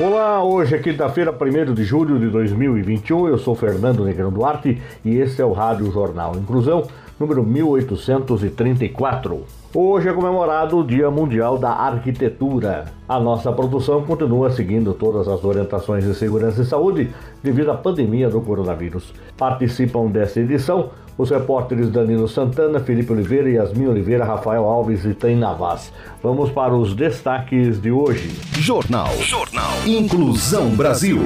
[0.00, 3.26] Olá, hoje é quinta-feira, 1 de julho de 2021.
[3.26, 6.86] Eu sou Fernando Negrão Duarte e este é o Rádio Jornal Inclusão,
[7.18, 9.44] número 1834.
[9.74, 12.86] Hoje é comemorado o Dia Mundial da Arquitetura.
[13.08, 17.10] A nossa produção continua seguindo todas as orientações de segurança e saúde
[17.42, 19.12] devido à pandemia do coronavírus.
[19.36, 25.36] Participam dessa edição os repórteres Danilo Santana, Felipe Oliveira, Yasmin Oliveira, Rafael Alves e Tem
[25.36, 25.92] Navas.
[26.22, 28.30] Vamos para os destaques de hoje.
[28.52, 29.12] Jornal.
[29.18, 29.72] Jornal.
[29.84, 31.18] Inclusão Brasil.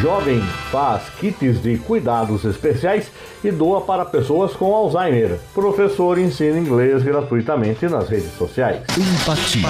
[0.00, 3.10] Jovem faz kits de cuidados especiais
[3.42, 5.38] e doa para pessoas com Alzheimer.
[5.54, 8.82] Professor ensina inglês gratuitamente nas redes sociais.
[8.96, 9.66] Empatia.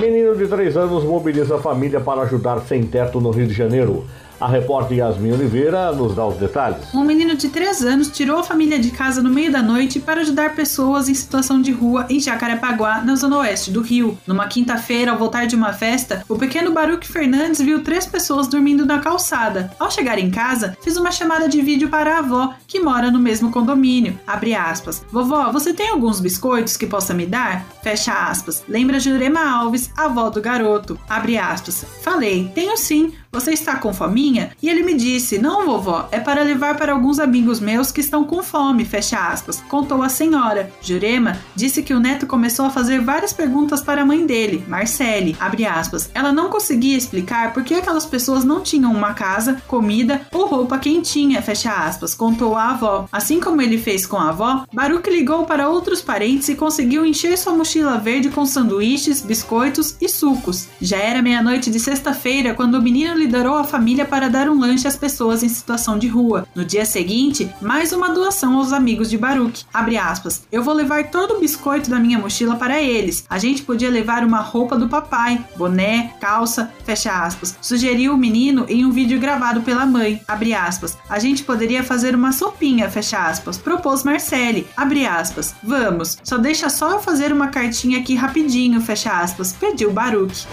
[0.00, 4.04] Menino de 3 anos mobiliza a família para ajudar sem teto no Rio de Janeiro.
[4.40, 6.94] A repórter Yasmin Oliveira nos dá os detalhes.
[6.94, 10.22] Um menino de 3 anos tirou a família de casa no meio da noite para
[10.22, 14.18] ajudar pessoas em situação de rua em Jacarepaguá, na zona oeste do Rio.
[14.26, 18.86] Numa quinta-feira, ao voltar de uma festa, o pequeno Baruque Fernandes viu três pessoas dormindo
[18.86, 19.70] na calçada.
[19.78, 23.18] Ao chegar em casa, fez uma chamada de vídeo para a avó, que mora no
[23.18, 24.18] mesmo condomínio.
[24.26, 25.04] Abre aspas.
[25.12, 27.66] Vovó, você tem alguns biscoitos que possa me dar?
[27.82, 28.64] Fecha aspas.
[28.66, 30.98] Lembra Jurema Alves, avó do garoto.
[31.06, 31.84] Abre aspas.
[32.00, 33.12] Falei, tenho sim.
[33.32, 34.50] Você está com fominha?
[34.60, 38.24] E ele me disse: Não, vovó, é para levar para alguns amigos meus que estão
[38.24, 39.62] com fome, fecha aspas.
[39.68, 40.72] Contou a senhora.
[40.82, 45.36] Jurema disse que o neto começou a fazer várias perguntas para a mãe dele, Marcele,
[45.38, 46.10] abre aspas.
[46.12, 50.78] Ela não conseguia explicar por que aquelas pessoas não tinham uma casa, comida ou roupa
[50.78, 53.08] quentinha, fecha aspas, contou a avó.
[53.12, 57.38] Assim como ele fez com a avó, Baruch ligou para outros parentes e conseguiu encher
[57.38, 60.66] sua mochila verde com sanduíches, biscoitos e sucos.
[60.80, 64.88] Já era meia-noite de sexta-feira quando o menino liderou a família para dar um lanche
[64.88, 66.46] às pessoas em situação de rua.
[66.54, 69.66] No dia seguinte, mais uma doação aos amigos de Baruch.
[69.72, 70.42] Abre aspas.
[70.50, 73.24] Eu vou levar todo o biscoito da minha mochila para eles.
[73.28, 77.56] A gente podia levar uma roupa do papai, boné, calça, fecha aspas.
[77.60, 80.22] Sugeriu o menino em um vídeo gravado pela mãe.
[80.26, 80.96] Abre aspas.
[81.08, 83.58] A gente poderia fazer uma sopinha, fecha aspas.
[83.58, 84.66] Propôs Marcele.
[84.76, 85.54] Abre aspas.
[85.62, 86.16] Vamos.
[86.24, 89.52] Só deixa só eu fazer uma cartinha aqui rapidinho, fecha aspas.
[89.52, 90.46] Pediu Baruch.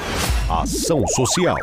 [0.49, 1.57] Ação Social.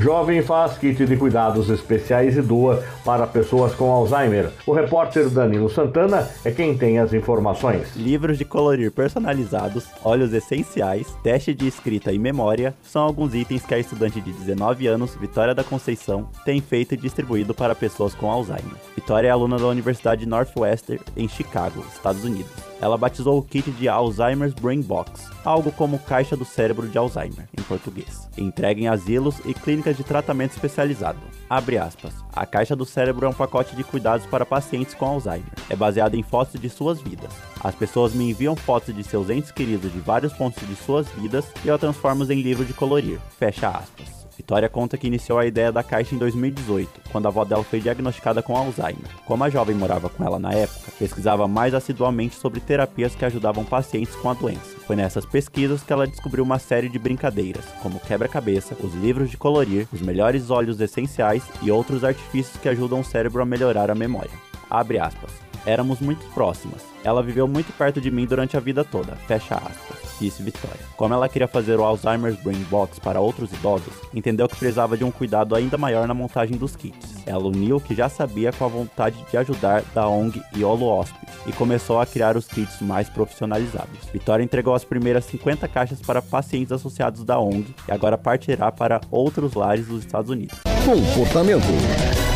[0.00, 4.50] Jovem faz kit de cuidados especiais e doa para pessoas com Alzheimer.
[4.64, 7.96] O repórter Danilo Santana é quem tem as informações.
[7.96, 13.74] Livros de colorir personalizados, óleos essenciais, teste de escrita e memória são alguns itens que
[13.74, 18.30] a estudante de 19 anos, Vitória da Conceição, tem feito e distribuído para pessoas com
[18.30, 18.76] Alzheimer.
[18.94, 22.67] Vitória é aluna da Universidade Northwestern em Chicago, Estados Unidos.
[22.80, 27.48] Ela batizou o kit de Alzheimer's Brain Box, algo como caixa do cérebro de Alzheimer,
[27.58, 31.18] em português, entregue em asilos e clínicas de tratamento especializado.
[31.50, 32.12] Abre aspas.
[32.32, 35.52] A caixa do cérebro é um pacote de cuidados para pacientes com Alzheimer.
[35.68, 37.32] É baseado em fotos de suas vidas.
[37.62, 41.46] As pessoas me enviam fotos de seus entes queridos de vários pontos de suas vidas
[41.64, 43.18] e eu transformo em livro de colorir.
[43.38, 44.17] Fecha aspas.
[44.48, 47.80] Vitória conta que iniciou a ideia da caixa em 2018, quando a avó dela foi
[47.80, 49.10] diagnosticada com Alzheimer.
[49.26, 53.62] Como a jovem morava com ela na época, pesquisava mais assiduamente sobre terapias que ajudavam
[53.62, 54.78] pacientes com a doença.
[54.86, 59.36] Foi nessas pesquisas que ela descobriu uma série de brincadeiras, como quebra-cabeça, os livros de
[59.36, 63.94] colorir, os melhores óleos essenciais e outros artifícios que ajudam o cérebro a melhorar a
[63.94, 64.32] memória.
[64.70, 65.47] Abre aspas.
[65.66, 66.82] Éramos muito próximas.
[67.04, 69.16] Ela viveu muito perto de mim durante a vida toda.
[69.26, 70.80] Fecha aspas disse Vitória.
[70.96, 75.04] Como ela queria fazer o Alzheimer's Brain Box para outros idosos, entendeu que precisava de
[75.04, 77.26] um cuidado ainda maior na montagem dos kits.
[77.26, 81.26] Ela uniu o que já sabia com a vontade de ajudar da ONG Iolo Hospice
[81.46, 84.06] e começou a criar os kits mais profissionalizados.
[84.12, 89.00] Vitória entregou as primeiras 50 caixas para pacientes associados da ONG e agora partirá para
[89.10, 90.58] outros lares dos Estados Unidos.
[90.84, 92.27] Comportamento.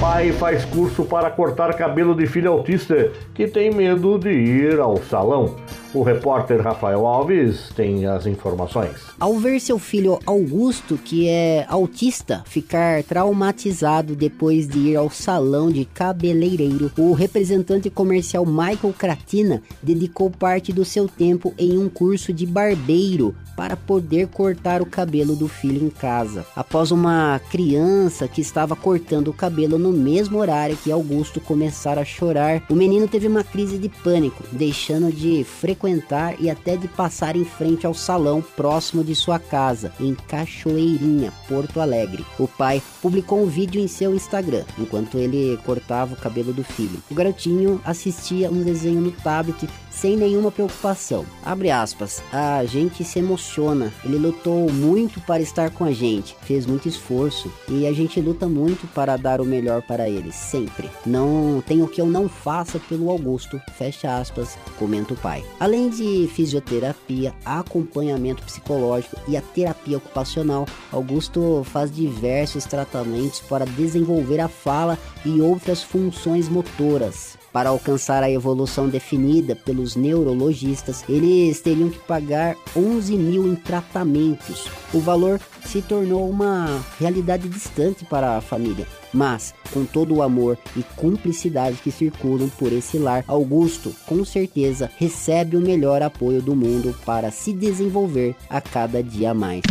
[0.00, 4.96] Pai faz curso para cortar cabelo de filho autista que tem medo de ir ao
[4.98, 5.56] salão.
[5.94, 8.90] O repórter Rafael Alves tem as informações.
[9.18, 15.70] Ao ver seu filho Augusto, que é autista, ficar traumatizado depois de ir ao salão
[15.70, 22.34] de cabeleireiro, o representante comercial Michael Cratina dedicou parte do seu tempo em um curso
[22.34, 26.44] de barbeiro para poder cortar o cabelo do filho em casa.
[26.54, 32.04] Após uma criança que estava cortando o cabelo no mesmo horário que Augusto começar a
[32.04, 36.88] chorar, o menino teve uma crise de pânico, deixando de frequentar frequentar e até de
[36.88, 42.26] passar em frente ao salão próximo de sua casa, em Cachoeirinha, Porto Alegre.
[42.38, 47.00] O pai publicou um vídeo em seu Instagram, enquanto ele cortava o cabelo do filho.
[47.08, 49.68] O garotinho assistia um desenho no tablet
[50.00, 51.24] sem nenhuma preocupação.
[51.44, 52.22] Abre aspas.
[52.32, 53.92] A gente se emociona.
[54.04, 58.48] Ele lutou muito para estar com a gente, fez muito esforço e a gente luta
[58.48, 60.88] muito para dar o melhor para ele, sempre.
[61.04, 63.60] Não tem o que eu não faça pelo Augusto.
[63.76, 65.44] Fecha aspas, comenta o pai.
[65.58, 74.40] Além de fisioterapia, acompanhamento psicológico e a terapia ocupacional, Augusto faz diversos tratamentos para desenvolver
[74.40, 77.37] a fala e outras funções motoras.
[77.52, 84.66] Para alcançar a evolução definida pelos neurologistas, eles teriam que pagar 11 mil em tratamentos.
[84.92, 90.58] O valor se tornou uma realidade distante para a família, mas com todo o amor
[90.76, 96.54] e cumplicidade que circulam por esse lar, Augusto com certeza recebe o melhor apoio do
[96.54, 99.62] mundo para se desenvolver a cada dia mais.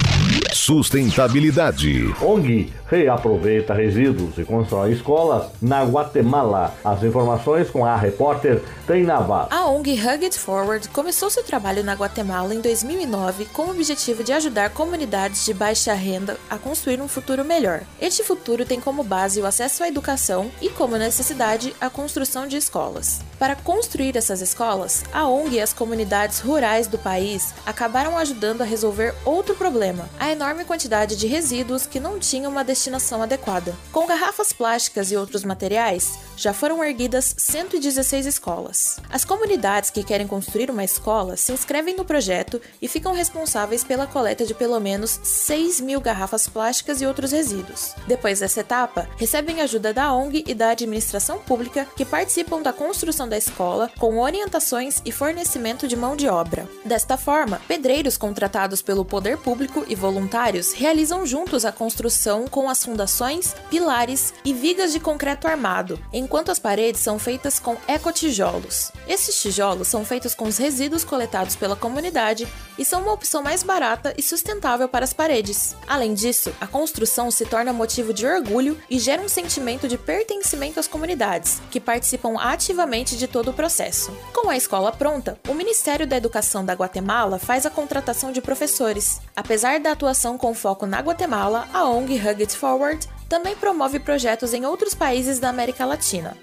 [0.53, 2.13] Sustentabilidade.
[2.21, 6.73] ONG reaproveita resíduos e constrói escolas na Guatemala.
[6.83, 9.47] As informações com a repórter Teinava.
[9.51, 14.23] A ONG Hug It Forward começou seu trabalho na Guatemala em 2009 com o objetivo
[14.23, 17.81] de ajudar comunidades de baixa renda a construir um futuro melhor.
[18.01, 22.55] Este futuro tem como base o acesso à educação e, como necessidade, a construção de
[22.55, 23.19] escolas.
[23.37, 28.65] Para construir essas escolas, a ONG e as comunidades rurais do país acabaram ajudando a
[28.65, 33.75] resolver outro problema: a enorme quantidade de resíduos que não tinham uma destinação adequada.
[33.91, 38.99] Com garrafas plásticas e outros materiais, já foram erguidas 116 escolas.
[39.09, 44.07] As comunidades que querem construir uma escola se inscrevem no projeto e ficam responsáveis pela
[44.07, 47.93] coleta de pelo menos 6 mil garrafas plásticas e outros resíduos.
[48.07, 53.27] Depois dessa etapa, recebem ajuda da ONG e da administração pública que participam da construção
[53.27, 56.69] da escola com orientações e fornecimento de mão de obra.
[56.85, 62.83] Desta forma, pedreiros contratados pelo poder público e voluntários realizam juntos a construção com as
[62.83, 68.91] fundações, pilares e vigas de concreto armado, enquanto as paredes são feitas com ecotijolos.
[69.07, 72.47] Esses tijolos são feitos com os resíduos coletados pela comunidade
[72.77, 75.75] e são uma opção mais barata e sustentável para as paredes.
[75.87, 80.81] Além disso, a construção se torna motivo de orgulho e gera um sentimento de pertencimento
[80.81, 84.11] às comunidades, que participam ativamente de todo o processo.
[84.33, 89.21] Com a escola pronta, o Ministério da Educação da Guatemala faz a contratação de professores.
[89.33, 94.53] Apesar da atuação com foco na Guatemala, a ONG Hug It Forward também promove projetos
[94.53, 96.35] em outros países da América Latina.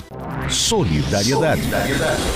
[0.49, 1.63] Solidariedade.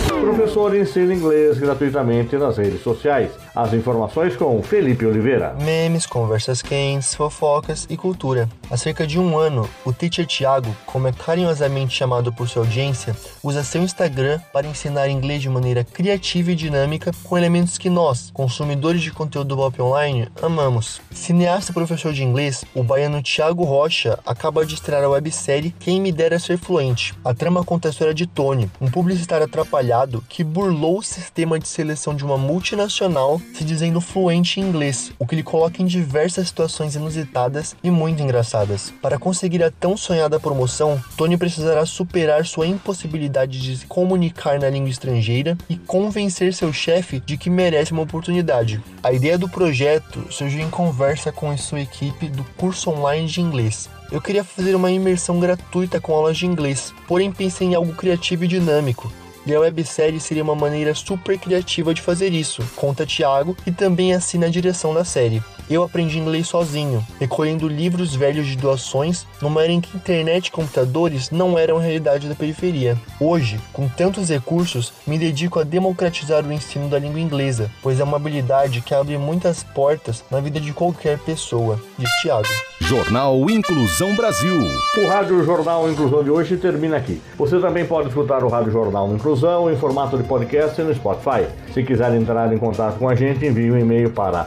[0.09, 3.31] Professor ensina inglês gratuitamente nas redes sociais.
[3.55, 5.55] As informações com Felipe Oliveira.
[5.61, 8.49] Memes, conversas quentes, fofocas e cultura.
[8.71, 13.17] Há cerca de um ano, o Teacher Thiago, como é carinhosamente chamado por sua audiência,
[13.43, 18.31] usa seu Instagram para ensinar inglês de maneira criativa e dinâmica com elementos que nós,
[18.33, 21.01] consumidores de conteúdo pop online, amamos.
[21.11, 26.01] Cineasta e professor de inglês, o baiano Thiago Rocha acaba de estrear a websérie Quem
[26.01, 27.15] Me Dera Ser Fluente.
[27.25, 31.67] A trama conta a história de Tony, um publicitário atrapalhado que burlou o sistema de
[31.67, 36.47] seleção de uma multinacional se dizendo fluente em inglês, o que lhe coloca em diversas
[36.47, 38.93] situações inusitadas e muito engraçadas.
[39.03, 44.71] Para conseguir a tão sonhada promoção, Tony precisará superar sua impossibilidade de se comunicar na
[44.71, 48.81] língua estrangeira e convencer seu chefe de que merece uma oportunidade.
[49.03, 53.91] A ideia do projeto surgiu em conversa com sua equipe do curso online de inglês.
[54.11, 58.45] Eu queria fazer uma imersão gratuita com aulas de inglês, porém pensei em algo criativo
[58.45, 59.13] e dinâmico.
[59.45, 64.15] E a websérie seria uma maneira super criativa de fazer isso, conta Thiago, e também
[64.15, 65.43] assina a direção da série.
[65.71, 70.51] Eu aprendi inglês sozinho, recolhendo livros velhos de doações numa era em que internet e
[70.51, 72.97] computadores não eram a realidade da periferia.
[73.21, 78.05] Hoje, com tantos recursos, me dedico a democratizar o ensino da língua inglesa, pois é
[78.05, 82.49] uma habilidade que abre muitas portas na vida de qualquer pessoa, diz Thiago.
[82.81, 84.57] Jornal Inclusão Brasil.
[84.97, 87.21] O Rádio Jornal Inclusão de hoje termina aqui.
[87.37, 91.47] Você também pode escutar o Rádio Jornal Inclusão em formato de podcast no Spotify.
[91.75, 94.45] Se quiser entrar em contato com a gente, envie um e-mail para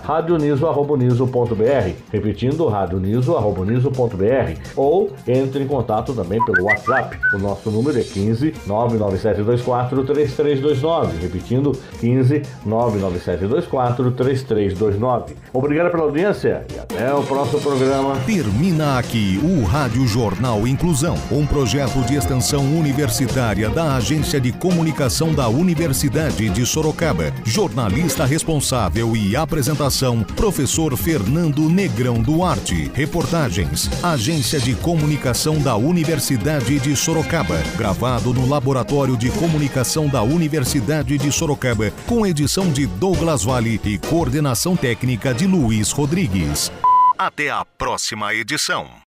[1.12, 7.18] radioniso.niso.br, repetindo radioniso.niso.br ou entre em contato também pelo WhatsApp.
[7.34, 15.36] O nosso número é 15 99724 3329, repetindo 15 99724 3329.
[15.54, 18.16] Obrigado pela audiência e até o próximo programa.
[18.26, 25.34] Termina aqui o Rádio Jornal Inclusão, um projeto de extensão universitária da Agência de Comunicação
[25.34, 27.32] da Universidade de Sorocaba.
[27.44, 32.92] Jornalista responsável e apresentação, professor Fernando Negrão Duarte.
[32.94, 37.58] Reportagens: Agência de Comunicação da Universidade de Sorocaba.
[37.76, 43.98] Gravado no Laboratório de Comunicação da Universidade de Sorocaba, com edição de Douglas Vale e
[43.98, 46.72] coordenação técnica de Luiz Rodrigues.
[47.18, 49.02] Até a próxima edição.